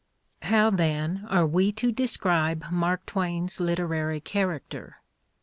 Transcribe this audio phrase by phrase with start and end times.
[0.41, 4.97] How, then, are we to describe Mark Twain's literary character?